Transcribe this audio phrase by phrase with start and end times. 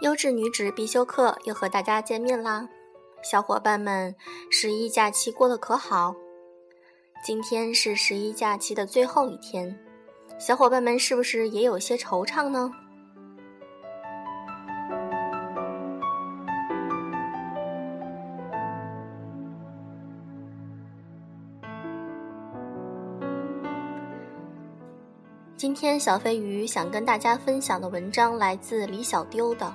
[0.00, 2.68] 优质女纸必修课又和大家见面啦，
[3.22, 4.14] 小伙伴们，
[4.50, 6.16] 十一假期过得可好？
[7.24, 9.78] 今天是十一假期的最后一天，
[10.36, 12.72] 小伙伴们是不是也有些惆怅呢？
[25.56, 29.72] 今天小飞鱼想跟大家分享的文章来自李小丢的。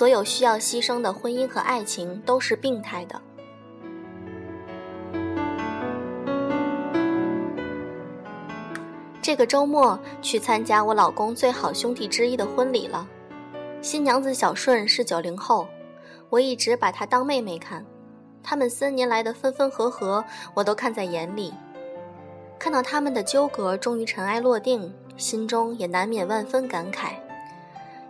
[0.00, 3.20] 所有需要牺牲的婚姻和爱情都是病态的。
[9.20, 13.06] 这个周末去参加我老公最好兄弟之一的婚礼了。
[13.82, 15.68] 新娘子小顺是九零后，
[16.30, 17.84] 我一直把她当妹妹看。
[18.42, 21.52] 他们三年来的分分合合，我都看在眼里。
[22.58, 27.16] 看到他们的纠葛终于尘埃落定，心中也难免万分感慨。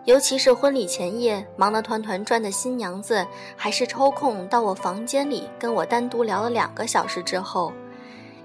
[0.07, 7.73] 尤其是婚礼前夜，忙得团团转的新娘子，还是抽空到我房间里跟我单独聊了两个小时之后，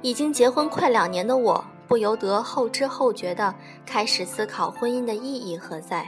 [0.01, 6.05] 已经结婚快两年的我，不由得后知后觉地开始思考婚姻的意义何在。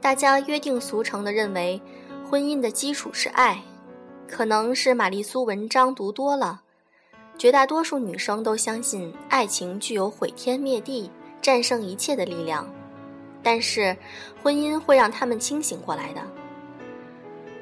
[0.00, 1.80] 大家约定俗成的认为，
[2.28, 3.62] 婚姻的基础是爱，
[4.28, 6.62] 可能是玛丽苏文章读多了，
[7.38, 12.68] 绝大多数女生都相信爱情具有毁天灭地、战胜一切的力量。
[13.42, 13.96] 但是，
[14.42, 16.20] 婚姻会让他们清醒过来的。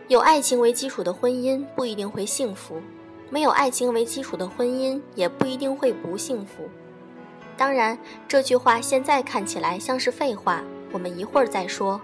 [0.08, 2.80] 有爱情为基础的婚姻不一定会幸福，
[3.28, 6.68] 没有爱情为基础的婚姻也不一定会不幸福。
[7.56, 12.00] 当然，这句话现在看起来像是废话，我们一会儿再说。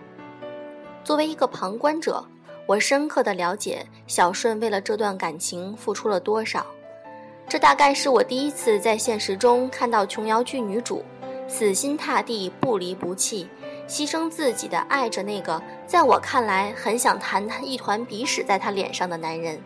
[1.05, 2.25] 作为一个旁观者，
[2.69, 6.67] 我深刻的了解小顺为了这段感情付出了多少。
[7.49, 11.03] 这大概是我第一次在现实中看到琼瑶剧女主
[11.49, 13.49] 死心塌地、不离不弃，
[13.89, 19.59] 牺牲自己的爱着那个在我看来很想弹他一团鼻屎在他脸上的男人，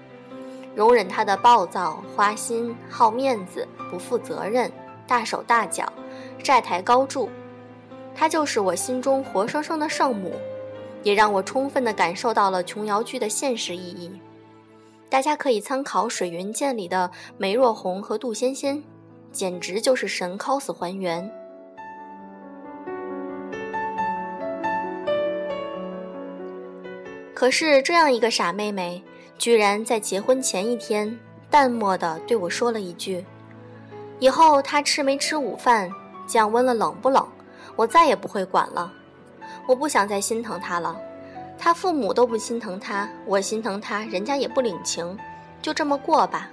[0.76, 4.70] 容忍他的暴躁、花心、好面子、不负责任、
[5.08, 5.92] 大手大脚、
[6.40, 7.28] 债台高筑。
[8.14, 10.30] 她就是我心中活生生的圣母。
[11.02, 14.10] 也让我充分的感受到了琼瑶剧的现实意义。
[15.08, 18.82] 大家可以参考《水云间》里的梅若红和杜仙仙，
[19.30, 21.30] 简直就是神 cos 还原。
[27.34, 29.02] 可是这样一个傻妹妹，
[29.36, 31.18] 居然在结婚前一天
[31.50, 33.24] 淡漠的对我说了一句
[34.20, 35.90] ：“以后她吃没吃午饭，
[36.26, 37.26] 降温了冷不冷，
[37.74, 38.92] 我再也不会管了。”
[39.66, 41.00] 我不想再心疼他了，
[41.58, 45.16] 他父母都不心疼他，我心疼他，人家也不领情，
[45.60, 46.48] 就这么过吧。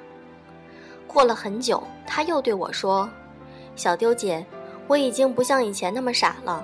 [1.07, 3.09] 过了很久，他又对我说
[3.75, 4.45] ：“小丢姐，
[4.87, 6.63] 我已经不像以前那么傻了。”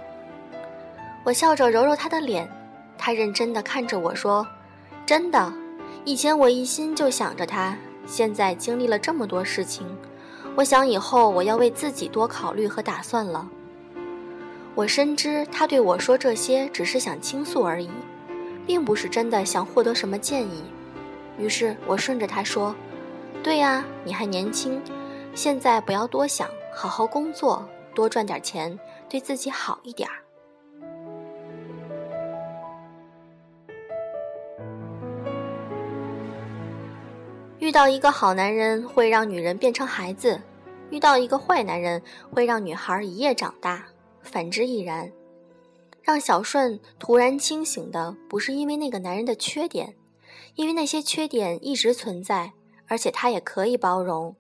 [1.26, 2.48] 我笑着揉揉他的脸，
[2.96, 4.46] 他认真的看着我说
[5.04, 5.52] ：“真的，
[6.04, 9.84] 以前我一心就想着他，现在经历了这么多事情，
[10.56, 13.50] 我想以后我要为自己多考虑和打算了。”
[14.76, 17.90] 我深知他对我说这些只是想倾诉而已，
[18.68, 20.66] 并不是真的想获得什么建议。
[21.40, 22.76] 于是我顺着他说
[23.42, 24.82] ：“对呀，你还年轻，
[25.34, 28.78] 现在不要多想，好好工作，多赚点钱，
[29.08, 30.10] 对自己好一点。”
[37.60, 40.42] 遇到一个好男人会让女人变成孩子，
[40.90, 43.86] 遇到一个坏男人会让女孩一夜长大。
[44.26, 45.12] 反之亦然。
[46.02, 49.96] 让小顺突然清醒的，不是因为那个男人的缺点，
[50.56, 52.54] 因为那些缺点一直存在，
[52.88, 54.36] 而且他也可以包容，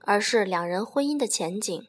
[0.00, 1.88] 而是两人婚姻的前景。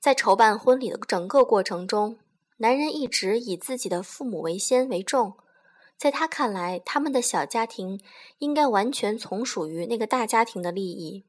[0.00, 2.18] 在筹办婚礼的整个过程中，
[2.58, 5.34] 男人一直以自己的父母为先为重，
[5.98, 8.00] 在他看来，他们的小家庭
[8.38, 11.24] 应该完全从属于那个大家庭的利益。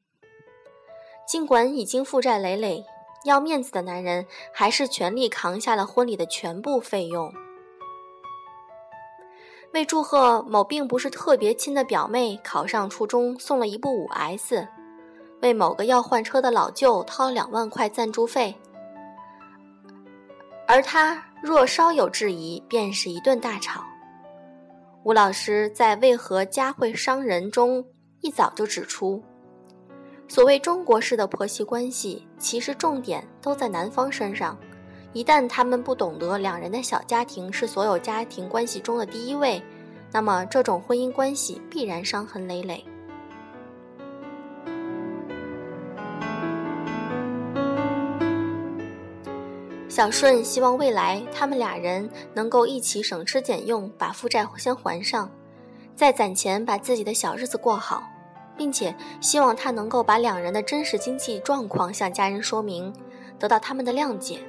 [1.26, 2.84] 尽管已经负债累累。
[3.24, 7.32] 要面子的男人还是全力扛下了婚礼的全部费用。
[9.72, 14.66] 为祝贺某并不是特别亲的表妹考上初中，送了一部五 S；
[15.42, 18.54] 为某个要换车的老舅掏了两万块赞助费。
[20.66, 23.82] 而他若稍有质疑，便是一顿大吵。
[25.04, 27.84] 吴老师在《为何家会伤人》中
[28.20, 29.22] 一早就指出。
[30.28, 34.56] 所谓中国式的婆媳关系其实重点都在男方身上。
[35.14, 39.60] 一旦他们不懂得两人的小家庭是所有家庭关系中的第一位
[40.12, 42.84] 那么这种婚姻关系必然伤痕累累。
[49.88, 55.28] 小顺希望未来他们俩人能够一起省吃俭用把负债先还上
[55.96, 58.02] 再攒钱把自己的小日子过好
[58.58, 62.92] 并且希望他能够把两人的真实经济状况向家人说明，
[63.38, 64.40] 得到他们的谅解。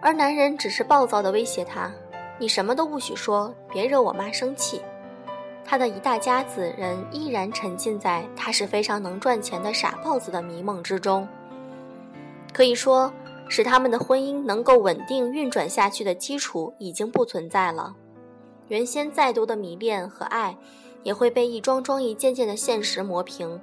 [0.00, 1.90] 而男人只是暴躁地威胁他
[2.38, 4.80] ：“你什么都不许说，别惹我妈生气。”
[5.64, 11.26] 他的一大家子人依然沉浸在他是非常能赚钱的傻豹子的迷梦之中，
[12.52, 13.12] 可以说。
[13.46, 17.94] 使他们的婚姻能够稳定运转下去的基础已经不存在了，
[18.68, 20.56] 原先再多的迷恋和爱，
[21.04, 23.60] 也会被一桩桩一件件的现实磨平。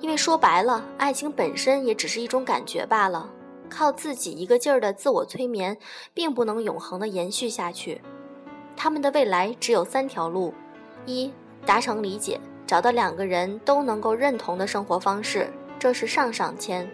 [0.00, 3.28] 因为说白了，爱情本身也只是一种感觉罢了，
[3.68, 5.76] 靠自己一个劲儿的自我催眠，
[6.12, 8.00] 并不能永恒的延续下去。
[8.76, 10.52] 他们的未来只有三条路：
[11.06, 11.32] 一、
[11.64, 15.48] 达成理解，找到两个人都能够认同的生活方式，
[15.78, 16.84] 这是上上签；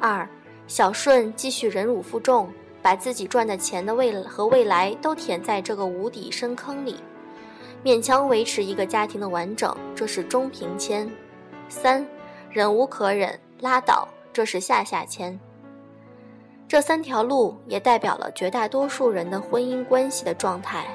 [0.00, 0.28] 二、
[0.68, 2.48] 小顺继续忍辱负重，
[2.80, 6.96] 把自己赚的钱的未和未来都填在这个无底深坑里，
[7.84, 11.10] 勉强维持一个家庭的完整，这是中平签。
[11.68, 12.06] 三，
[12.50, 15.38] 忍无可忍，拉倒，这是下下签。
[16.66, 20.86] 这三条路也代表了绝大多数人的婚姻关系的状态。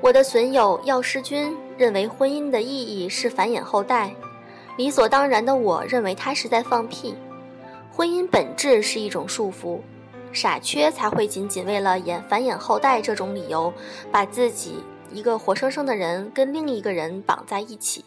[0.00, 1.56] 我的损友药师君。
[1.76, 4.14] 认为婚姻的意义是繁衍后代，
[4.76, 7.16] 理所当然的我认为他是在放屁。
[7.96, 9.78] 婚姻本质是一种束缚，
[10.32, 13.72] 傻缺才会仅仅为了演繁衍后代这种理由，
[14.10, 14.82] 把自己
[15.12, 18.04] 一个活生生的人跟另一个人绑在一起。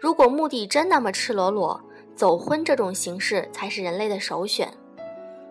[0.00, 1.78] 如果目的真那么赤裸裸，
[2.14, 4.72] 走婚这种形式才是人类的首选。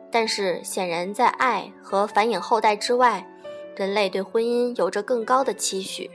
[0.10, 3.24] 但是显然，在爱和繁衍后代之外，
[3.76, 6.10] 人类对婚姻有着更高的期许。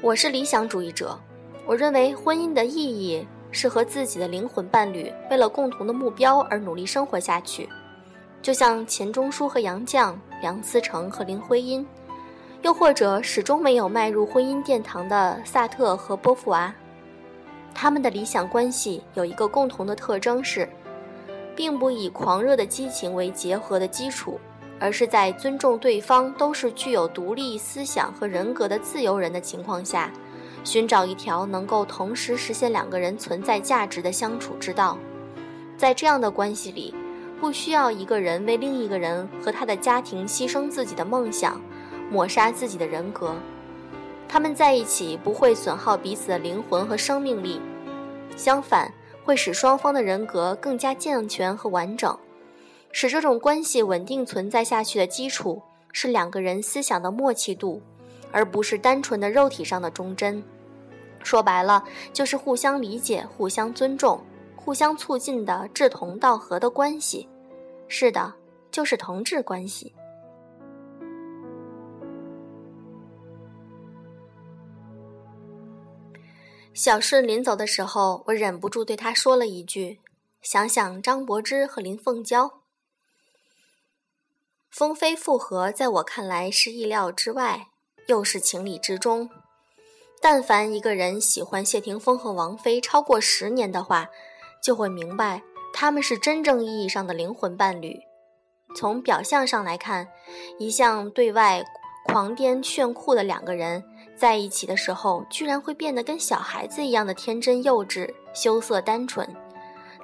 [0.00, 1.20] 我是理想主义者，
[1.66, 7.68] 我认为婚姻的意义是和自己的灵魂伴侣为了共同的目标而努力生活下去，
[8.42, 11.86] 就像钱钟书和杨绛、梁思成和林徽因，
[12.62, 16.74] 又或者始终没有迈入婚姻殿堂的萨特和波伏娃。
[17.74, 20.68] 他们的理想关系有一个共同的特征是，
[21.54, 24.38] 并不以狂热的激情为结合的基础。
[24.80, 30.08] 而是在尊重对方都是具有独立思想和人格的自由人的情况下，
[30.64, 34.98] 寻找一条能够同时实现两个人存在价值的相处之道。
[35.76, 36.94] 在这样的关系里，
[37.40, 41.60] 不需要一个人为另一个人和他的家庭牺牲自己的梦想，
[42.10, 43.36] 抹杀自己的人格。
[44.28, 47.60] 他们在一起不会损耗彼此的灵魂和生命力，
[48.36, 48.92] 相反，
[49.24, 52.18] 会使双方的人格更加健全和完整。
[52.90, 55.62] 使这种关系稳定存在下去的基础
[55.92, 57.80] 是两个人思想的默契度，
[58.32, 60.42] 而不是单纯的肉体上的忠贞。
[61.22, 64.24] 说白了，就是互相理解、互相尊重、
[64.56, 67.28] 互相促进的志同道合的关系。
[67.88, 68.34] 是的，
[68.70, 69.92] 就是同志关系。
[76.74, 79.98] 小顺临走的时候，我忍不住对他说了一句
[80.42, 82.60] ：“想想张柏芝和林凤娇。”
[84.70, 87.70] 风飞复合，在我看来是意料之外，
[88.08, 89.30] 又是情理之中。
[90.20, 94.08] 但凡一个人喜欢谢霆锋和王菲超过十年的话，
[94.60, 95.40] 就会明白
[95.72, 97.96] 他们是真正意义上的灵魂伴侣。
[98.74, 100.08] 从表象上来看，
[100.58, 101.64] 一向对外
[102.06, 103.82] 狂癫炫酷的两个人
[104.16, 109.26] 在一起的时候，居然会变得跟小孩子一样的天真幼稚、羞涩单纯。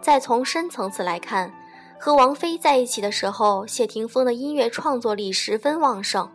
[0.01, 1.53] 再从深层次来看，
[1.99, 6.31] 和王菲在一起的时候，谢霆锋的音乐创作力十分旺盛，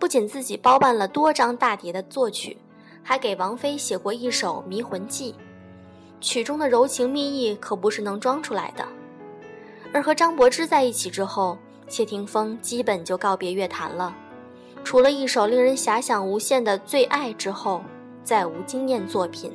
[0.00, 2.56] 不仅自己包办了多张大碟的作曲，
[3.02, 5.32] 还给王菲写过一首《迷魂记》，
[6.22, 8.82] 曲中的柔情蜜意可不是能装出来的。
[9.92, 14.16] 而和张柏芝在一起之后，谢霆锋基本就告别乐坛了，
[14.82, 17.82] 除了一首令人遐想无限的《最爱》之后，
[18.24, 19.52] 再无惊艳作品。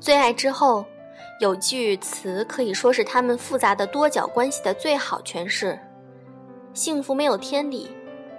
[0.00, 0.84] 最爱之后，
[1.40, 5.78] 有句词可以说是他们复杂的多角关系的最好诠释：
[6.72, 7.90] 幸福没有天理，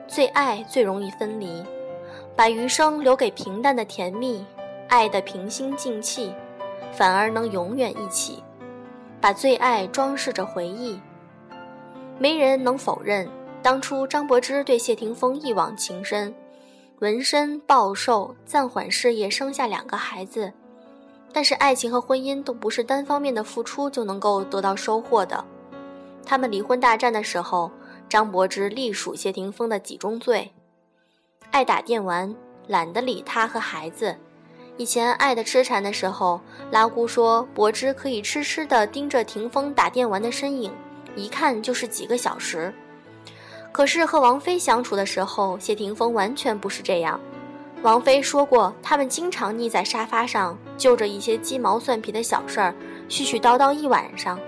[0.07, 1.63] 最爱最容易分离，
[2.35, 4.45] 把余生留给平淡的甜蜜，
[4.87, 6.33] 爱的平心静气，
[6.93, 8.41] 反而能永远一起。
[9.19, 10.99] 把最爱装饰着回忆，
[12.19, 13.27] 没人能否认，
[13.61, 16.33] 当初张柏芝对谢霆锋一往情深，
[16.99, 20.51] 纹身、暴瘦、暂缓事业，生下两个孩子。
[21.33, 25.43] 但是爱情和婚姻都不是单方面的付出就能够得到收获的。
[26.23, 27.71] 他们离婚大战的时候，
[28.07, 30.53] 张柏芝隶属谢霆锋的几宗罪：
[31.51, 32.33] 爱打电玩，
[32.67, 34.15] 懒得理他和孩子。
[34.77, 36.39] 以前爱的痴缠的时候，
[36.71, 40.71] 拉姑说柏芝可以痴痴地盯着霆锋打电玩的身影，
[41.15, 42.73] 一看就是几个小时。
[43.71, 47.19] 可是和王菲相处的时候，谢霆锋完全不是这样。
[47.83, 52.73] 王菲说过，他们经常腻在沙发上，就着一些鸡毛蒜皮的小事儿
[53.09, 54.39] 絮絮叨叨一晚上。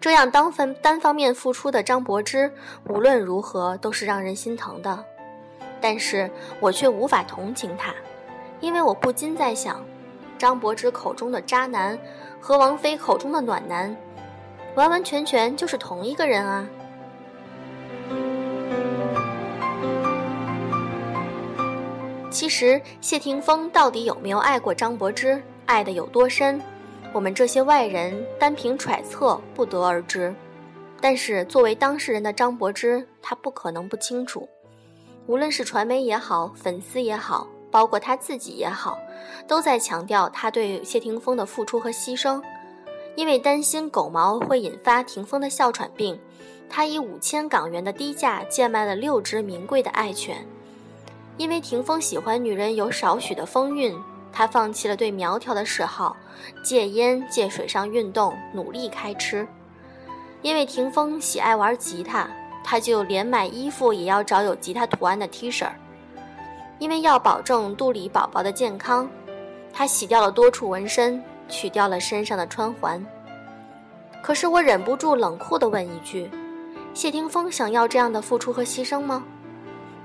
[0.00, 2.50] 这样单分单方面付出的张柏芝，
[2.88, 5.04] 无论如何都是让人心疼的。
[5.80, 6.28] 但是
[6.58, 7.94] 我却无法同情她。
[8.58, 9.80] 因为我不禁在想，
[10.36, 11.96] 张柏芝口中的渣男
[12.40, 13.96] 和王菲口中的暖男，
[14.74, 16.66] 完完全全就是同一个人啊！
[22.42, 26.60] 其实谢霆锋到底有没有爱过张柏芝，爱的有多深，
[27.12, 30.34] 我们这些外人单凭揣测不得而知。
[31.00, 34.48] 但是作为当事人的张柏芝，她不可能不清楚，
[35.28, 37.46] 无论是传媒也好，粉丝也好。
[37.70, 38.98] 包括他自己也好，
[39.46, 42.42] 都在强调他对谢霆锋的付出和牺牲。
[43.14, 46.18] 因为担心狗毛会引发霆锋的哮喘病，
[46.68, 50.44] 他以五千港元的低价贱卖了六只名贵的爱犬。
[51.38, 53.98] 因为霆锋喜欢女人有少许的风韵，
[54.32, 56.16] 他放弃了对苗条的嗜好，
[56.62, 59.46] 戒烟戒水上运动，努力开吃。
[60.42, 62.28] 因为霆锋喜爱玩吉他，
[62.62, 65.68] 他就连买衣服也要找有吉他图案的 T 恤。
[66.78, 69.08] 因为要保证肚里宝宝的健康，
[69.72, 73.04] 他洗掉了多处纹身，取掉了身上的穿环。
[74.22, 76.30] 可是我忍不住冷酷地问一句：
[76.92, 79.22] 谢霆锋想要这样的付出和牺牲吗？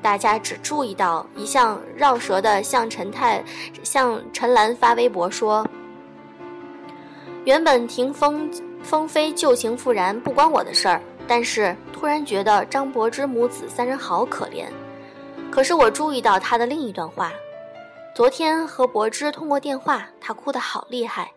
[0.02, 3.44] 大家只注意到一向绕舌的向陈太、
[3.84, 5.68] 向陈岚发微博说
[7.46, 8.50] ：“原本霆锋、
[8.84, 14.68] 锋飞旧情复燃不关我的事儿，但是突然觉得张柏芝母子三人好可怜。”
[15.52, 17.34] 可是我注意到他的另一段话，
[18.14, 21.32] 昨天和柏芝通过电话，他哭得好厉害，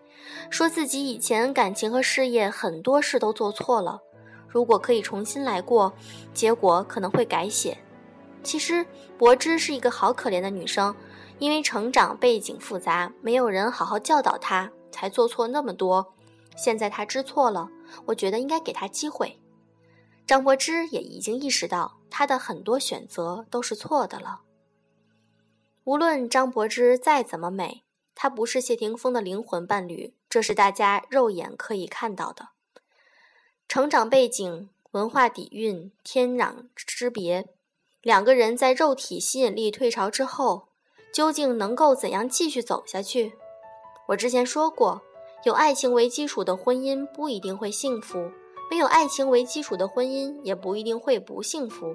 [0.50, 4.00] 说自己以前感情和事业很多事都做错了，
[4.46, 5.92] 如果可以重新来过，
[6.34, 7.78] 结果可能会改写。
[8.42, 8.86] 其实
[9.18, 10.94] 柏芝是一个好可怜的女生，
[11.38, 16.14] 因为成长背景复杂，没有人好好教导她，才做错那么多。
[16.56, 17.68] 现在她知错了，
[18.06, 19.38] 我觉得应该给她机会。
[20.26, 21.98] 张柏芝也已经意识到。
[22.12, 24.40] 她的很多选择都是错的了。
[25.84, 27.84] 无论张柏芝再怎么美，
[28.16, 32.48] 她不是谢霆锋的灵魂伴侣，这是大家肉眼可以看到的。
[33.68, 37.46] 成长背景、文化底蕴天壤之别，
[38.02, 40.68] 两个人在肉体吸引力退潮之后，
[41.12, 43.34] 究竟能够怎样继续走下去？
[44.08, 45.02] 我之前说过，
[45.44, 48.30] 有爱情为基础的婚姻不一定会幸福。
[48.70, 51.94] 没有爱情为基础的婚姻也不一定会不幸福。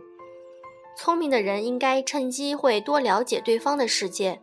[0.96, 4.40] 聪明的人应该趁机会多了解对方的世界，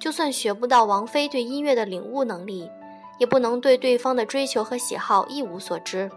[0.00, 2.70] 就算学不到王菲对音乐的领悟能力，
[3.18, 6.08] 也不能对对方的追求和喜好一无所知。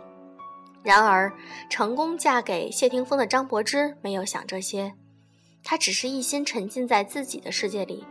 [0.83, 1.31] 然而，
[1.69, 4.93] 成功嫁给谢霆锋的张柏芝没有想这些，
[5.63, 8.05] 她只是一心沉浸在自己的世界里，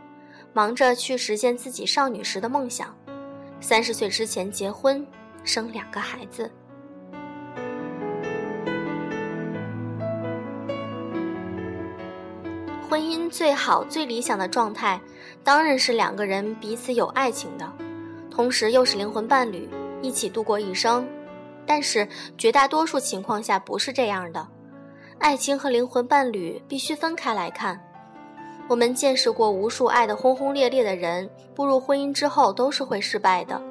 [0.53, 2.95] 忙着去实现自己少女时的梦想。
[3.61, 5.05] 三十岁之前结婚，
[5.43, 6.51] 生两个孩子。
[12.89, 14.99] 婚姻最好、最理想的状态，
[15.43, 17.71] 当然是两个人彼此有爱情的，
[18.31, 19.69] 同时又是灵魂伴侣，
[20.01, 21.07] 一起度过一生。
[21.65, 24.47] 但是绝大多数情况下不是这样的，
[25.19, 27.79] 爱情和灵魂伴侣必须分开来看。
[28.67, 33.61] 我们见识过无数爱得轰轰烈烈的人，步入婚姻之后都是会失败的。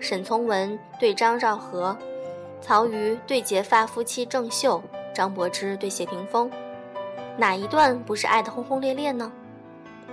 [0.00, 1.96] 沈从文对张兆和，
[2.60, 4.82] 曹禺对结发夫妻郑秀，
[5.14, 6.50] 张柏芝对谢霆锋。
[7.36, 9.30] 哪一段不是爱得轰轰烈烈呢？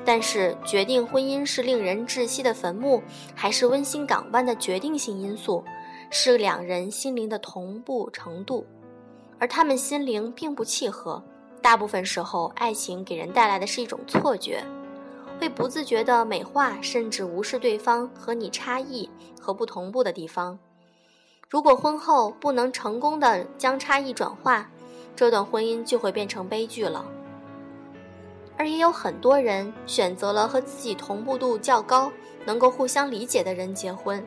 [0.05, 3.01] 但是决定婚姻是令人窒息的坟墓，
[3.35, 5.63] 还是温馨港湾的决定性因素，
[6.09, 8.65] 是两人心灵的同步程度。
[9.39, 11.23] 而他们心灵并不契合，
[11.61, 14.63] 大部分时候，爱情给人带来的是一种错觉，
[15.39, 19.09] 会不自觉地美化甚至无视对方和你差异
[19.39, 20.57] 和不同步的地方。
[21.49, 24.69] 如果婚后不能成功的将差异转化，
[25.15, 27.05] 这段婚姻就会变成悲剧了。
[28.57, 32.11] 而也有很多人选择了和自己同步度较高、
[32.43, 34.25] 能够互相理解的人结婚，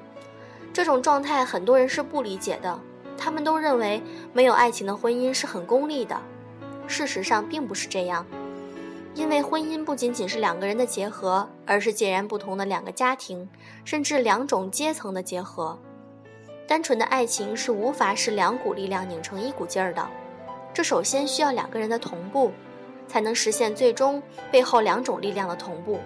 [0.73, 2.79] 这种状态很多人是不理解的。
[3.17, 6.19] 他们都认为没有爱情的婚姻是很功利的，
[6.87, 8.25] 事实上并不是这样。
[9.15, 13.47] 因为婚姻不仅仅是两个人的结合，而是截然不同的两个家庭，
[13.85, 15.79] 甚至两种阶层的结合。
[16.67, 20.09] 单纯的爱情是无法使两股力量拧成一股劲儿的。
[20.73, 22.53] 这首先需要两个人的同步，
[23.09, 24.23] 才能实现最终
[24.53, 25.99] 背后两种力量的同步。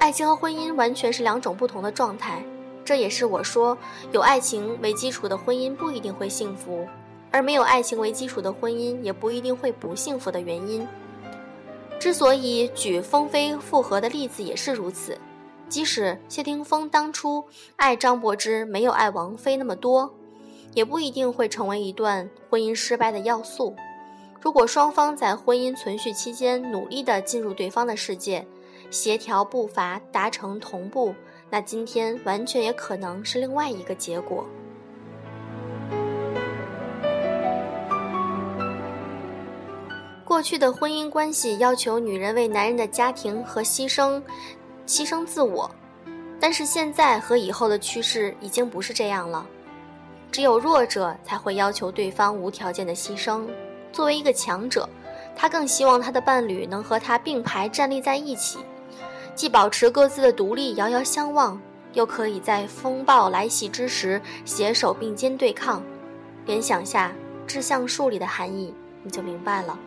[0.00, 2.42] 爱情和婚姻完全是两种不同的状态，
[2.84, 3.76] 这也是我说
[4.12, 6.86] 有爱情为基础的婚姻不一定会幸福，
[7.30, 10.86] 而没有爱情为基础的婚姻也不一定会不幸福的原因。
[11.98, 15.16] 之所以举风飞复合的例子也是如此，
[15.68, 17.42] 即使谢霆锋当初
[17.76, 20.12] 爱张柏芝没有爱王菲那么多，
[20.74, 23.74] 也不一定会成为一段婚姻失败的要素。
[24.42, 28.46] 如果双方在婚姻存续期间努力地进入对方的世界。
[28.90, 31.12] 协调步伐，达成同步，
[31.54, 34.44] 那今天完全也可能是另外一个结果。
[40.24, 44.20] 过去的婚姻关系要求女人为男人的家庭和牺牲，
[44.84, 45.70] 牺牲自我，
[46.40, 49.46] 但是现在和以后的趋势已经不是这样了。
[50.32, 53.46] 只有弱者才会要求对方无条件的牺牲。
[53.92, 54.88] 作为一个强者，
[55.36, 58.58] 他更希望他的伴侣能和他并排站立在一起。
[59.34, 61.60] 既保持各自的独立，遥遥相望，
[61.92, 65.82] 又可以在风暴来袭之时携手并肩对抗。
[66.46, 67.12] 联想下
[67.46, 68.72] 《志向树》里的含义，
[69.02, 69.78] 你就明白了。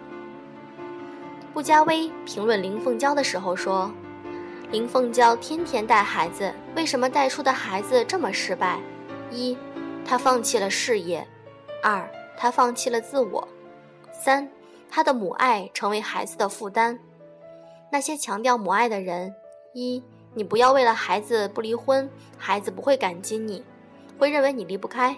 [1.54, 3.92] 顾嘉威评论林凤娇的时候说
[4.70, 8.80] ：“林凤娇天天带孩子，为什么带出的孩子这么失败？
[9.32, 9.58] 一，
[10.06, 11.22] 她放弃了事业；
[11.82, 13.48] 二，她放弃了自我；
[14.12, 14.48] 三，
[14.89, 17.00] 她的母爱成为孩子的负担。”
[17.91, 19.34] 那些强调母爱的人，
[19.74, 20.03] 一，
[20.34, 23.63] 你不要为了孩子不离婚，孩子不会感激你，
[24.17, 25.15] 会认为你离不开；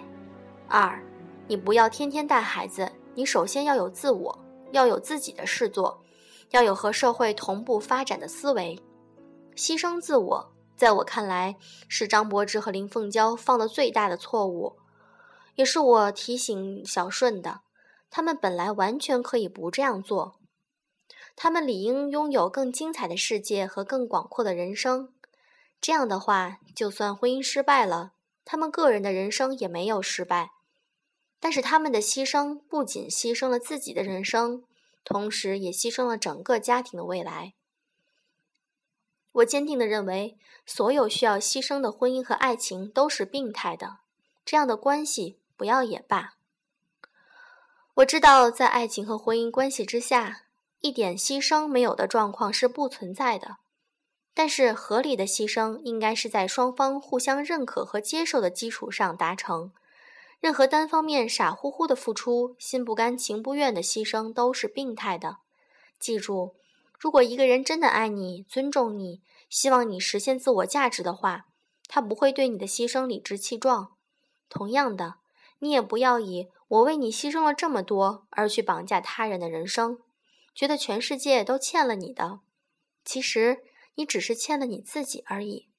[0.68, 1.02] 二，
[1.48, 4.38] 你不要天天带孩子，你首先要有自我，
[4.70, 6.02] 要有自己的事做，
[6.50, 8.78] 要有和社会同步发展的思维。
[9.56, 11.56] 牺牲自我，在我看来
[11.88, 14.76] 是张柏芝和林凤娇犯的最大的错误，
[15.56, 17.60] 也是我提醒小顺的，
[18.10, 20.39] 他们本来完全可以不这样做。
[21.42, 25.10] 他们理应拥有更精彩的世界和更广阔的人生。
[25.80, 28.12] 这样的话，就算婚姻失败了，
[28.44, 30.50] 他们个人的人生也没有失败。
[31.38, 34.64] 但是他们的牺牲不仅牺牲了自己的人生，
[35.02, 37.54] 同时也牺牲了整个家庭的未来。
[39.32, 44.00] 我坚定地认为，所有需要牺牲的婚姻和爱情都是病态的。
[44.44, 46.34] 这样的关系不要也罢。
[47.94, 50.42] 我知道，在爱情和婚姻关系之下。
[50.80, 53.58] 一点牺牲没有的状况是不存在的，
[54.32, 59.72] 但是合理的牺牲应该是在双方互相认可和接受的基础上达成。
[60.40, 65.36] 任何单方面傻乎乎的付出、心不甘情不愿的牺牲都是病态的。
[65.98, 66.54] 记住，
[66.98, 71.44] 如果一个人真的爱你、尊重你、希望你实现自我价值的话，
[71.86, 73.92] 他不会对你的牺牲理直气壮。
[74.48, 75.16] 同样的，
[75.58, 79.98] 你也不要以我为你牺牲了这么多而去绑架他人的人生。
[80.54, 82.40] 觉得全世界都欠了你的，
[83.04, 83.62] 其实
[83.94, 85.69] 你只是欠了你自己而已。